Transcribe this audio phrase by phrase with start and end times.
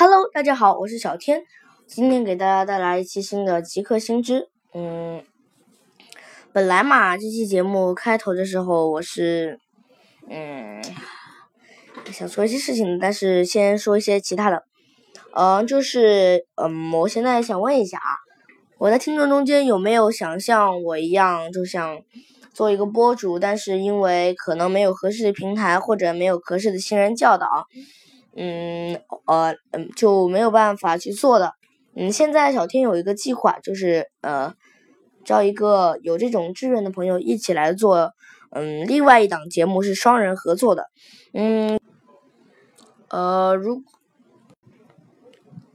[0.00, 1.42] Hello，大家好，我是小天，
[1.88, 4.48] 今天给大家带来一期新的极客星知。
[4.72, 5.24] 嗯，
[6.52, 9.58] 本来嘛，这期节目开头的时候我是
[10.30, 10.80] 嗯
[12.12, 14.62] 想说一些事情，但是先说一些其他的。
[15.32, 18.22] 嗯，就是嗯，我现在想问一下啊，
[18.78, 21.98] 我在听众中间有没有想像我一样，就想
[22.54, 27.66] 做一个播主，但是因为可能没有合适的平台或者没有合适的新人教导。
[28.40, 31.54] 嗯，呃，嗯，就没有办法去做的。
[31.96, 34.54] 嗯，现在小天有一个计划，就是呃，
[35.24, 38.12] 招一个有这种志愿的朋友一起来做。
[38.50, 40.86] 嗯，另外一档节目是双人合作的。
[41.34, 41.80] 嗯，
[43.08, 43.82] 呃，如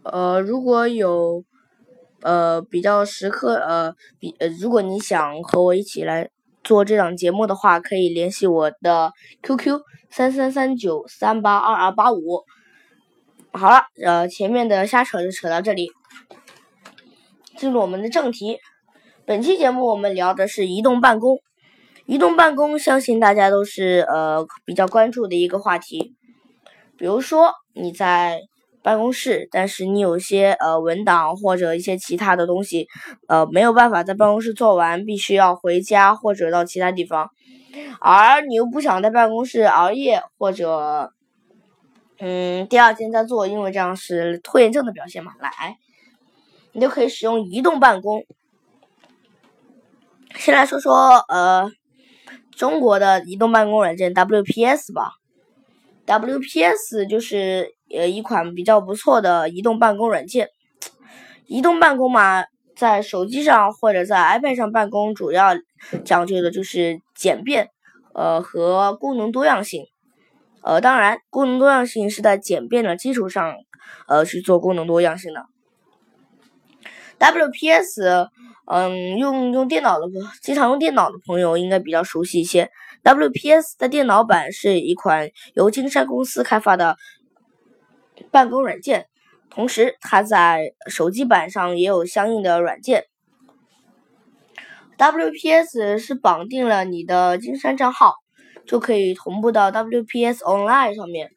[0.03, 1.43] 呃如果有
[2.21, 6.29] 呃比较时刻呃比，如果你想和我一起来。
[6.63, 12.43] 做这档节目的话，可以联系我的 QQ 三三三九三八二二八五。
[13.51, 15.91] 好了，呃，前面的瞎扯就扯到这里，
[17.57, 18.59] 进入我们的正题。
[19.25, 21.39] 本期节目我们聊的是移动办公。
[22.05, 26.13] 移动办公，相信大家都是呃比较关注的一个话题。
[26.97, 28.41] 比如说你在。
[28.83, 32.89] 办公室，但是你有些呃文档或者一些其他的东西，
[33.29, 37.29] 呃没有办法在办公室做完，必须要回家或者到其他地方，
[38.01, 41.13] 而你又不想在办公室熬夜或者，
[42.19, 45.77] 嗯第二天再做，因为这样是拖延症的表现嘛，来，
[46.73, 48.25] 你就可以使用移动办公。
[50.35, 51.71] 先来说说呃
[52.51, 55.13] 中国的移动办公软件 WPS 吧
[56.05, 57.73] ，WPS 就是。
[57.95, 60.49] 呃，一款比较不错的移动办公软件。
[61.45, 65.55] 移动办公嘛，在手机上或者在 iPad 上办公，主要
[66.03, 67.69] 讲究的就是简便，
[68.13, 69.85] 呃，和功能多样性。
[70.61, 73.55] 呃，当然，功能多样性是在简便的基础上，
[74.07, 75.45] 呃，去做功能多样性的。
[77.19, 78.29] WPS，
[78.65, 80.07] 嗯，用用电脑的
[80.41, 82.69] 经常用电脑的朋友应该比较熟悉一些。
[83.03, 86.95] WPS 的电脑版是一款由金山公司开发的。
[88.33, 89.05] 办公软件，
[89.51, 93.05] 同时它在手机版上也有相应的软件。
[94.97, 98.15] WPS 是绑定了你的金山账号，
[98.65, 101.29] 就可以同步到 WPS Online 上面。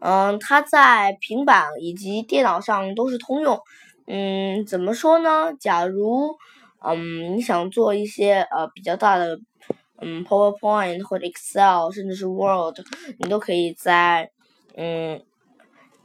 [0.00, 3.60] 嗯，它在平板以及电脑上都是通用。
[4.08, 5.54] 嗯，怎么说呢？
[5.60, 6.36] 假如
[6.84, 9.38] 嗯你想做一些呃比较大的。
[10.02, 12.76] 嗯，PowerPoint 或者 Excel，甚至是 Word，
[13.18, 14.30] 你都可以在
[14.76, 15.22] 嗯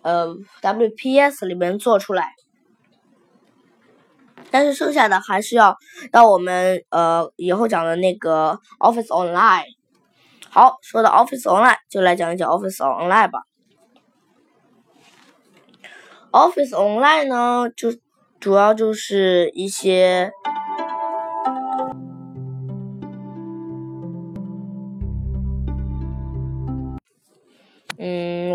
[0.03, 0.27] 呃
[0.61, 2.29] WPS 里面做出来。
[4.51, 5.75] 但是剩下的还是要
[6.11, 9.65] 到我们呃以后讲的那个 Office Online。
[10.49, 13.41] 好，说到 Office Online，就来讲一讲 Office Online 吧。
[16.31, 17.89] Office Online 呢，就
[18.39, 20.31] 主要就是一些。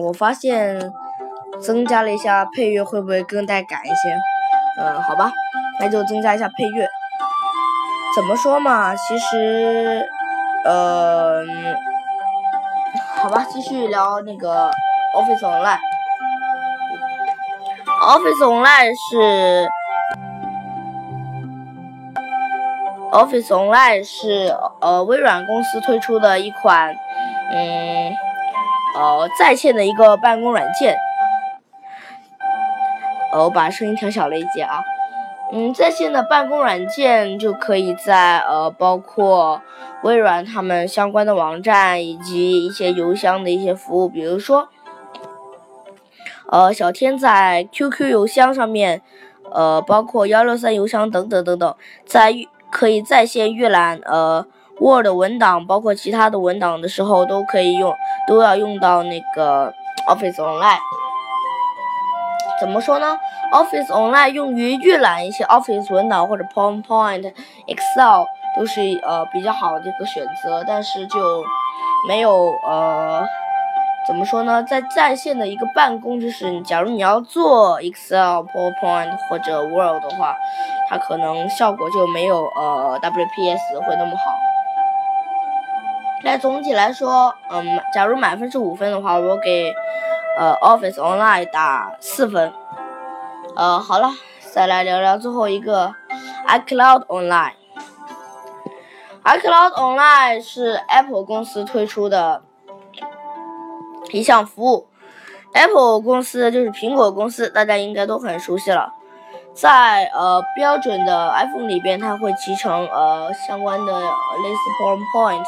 [0.06, 0.92] 我发现
[1.60, 4.18] 增加了一下配乐，会不会更带感一些？
[4.80, 5.30] 嗯，好吧，
[5.78, 6.88] 那就增加一下配乐。
[8.16, 8.94] 怎么说嘛？
[8.94, 10.06] 其实，
[10.64, 11.42] 呃，
[13.16, 14.70] 好吧，继续聊那个
[15.14, 15.78] Office Online。
[18.00, 19.68] Office Online 是
[23.12, 26.94] Office Online 是呃微软公司推出的一款，
[27.52, 28.12] 嗯。
[28.94, 30.96] 呃，在线的一个办公软件。
[33.32, 34.80] 呃，我把声音调小了一些啊。
[35.50, 39.62] 嗯，在线的办公软件就可以在呃，包括
[40.02, 44.68] 微软他们相关的网站以及一些邮箱的一些服务，比如说，
[46.50, 49.00] 呃，小天在 QQ 邮箱上面，
[49.50, 52.34] 呃，包括幺六三邮箱等等等等，在
[52.70, 54.46] 可以在线阅览呃。
[54.82, 57.94] Word 文档包括其他的文档的时候都可以用，
[58.26, 59.72] 都要用到那个
[60.08, 60.80] Office Online。
[62.60, 63.16] 怎么说呢
[63.52, 67.32] ？Office Online 用于预览一些 Office 文档或者 PowerPoint、
[67.66, 68.24] Excel
[68.56, 71.44] 都是呃比较好的一个选择，但是就
[72.08, 73.24] 没有呃
[74.06, 74.62] 怎么说呢？
[74.62, 80.36] 在在线的一个办公，就是假如你要做 Excel、PowerPoint 或者 Word 的话，
[80.88, 84.51] 它可能效果就没有呃 WPS 会那么好。
[86.24, 89.74] 那总体来说，嗯，假如满分是五分的话，我给
[90.38, 92.52] 呃 Office Online 打四分。
[93.56, 94.10] 呃，好了，
[94.52, 95.94] 再来聊聊最后一个
[96.46, 97.54] iCloud Online。
[99.24, 102.42] iCloud Online 是 Apple 公司推出的
[104.10, 104.88] 一项服务。
[105.52, 108.92] Apple 公司就是苹果公司，大家应该都很熟悉了。
[109.54, 115.44] 在呃标准的 iPhone 里边，它会集成呃相关的类似 PowerPoint。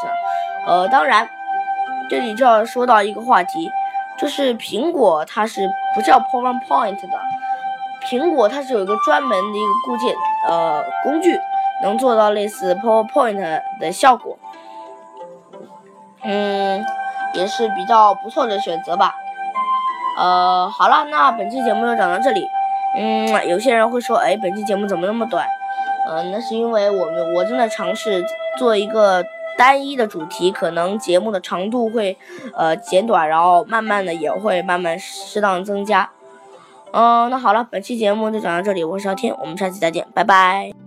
[0.65, 1.29] 呃，当然，
[2.09, 3.71] 这里就要说到一个话题，
[4.17, 7.19] 就是苹果它是不叫 PowerPoint 的，
[8.03, 10.15] 苹果它是有一个专门的一个固件
[10.47, 11.39] 呃工具，
[11.83, 14.37] 能做到类似 PowerPoint 的效果。
[16.23, 16.83] 嗯，
[17.33, 19.13] 也是比较不错的选择吧。
[20.17, 22.47] 呃，好了，那本期节目就讲到这里。
[22.97, 25.45] 嗯，有些人会说，哎，本期节目怎么那么短？
[26.09, 28.23] 嗯，那是因为我们我正在尝试
[28.57, 29.23] 做一个
[29.57, 32.17] 单一的主题，可能节目的长度会
[32.53, 36.09] 呃减短，然后慢慢的也会慢慢适当增加。
[36.91, 40.84] 嗯，那好了，本期节目就讲到这里，我是小天，我们下期再见，拜拜。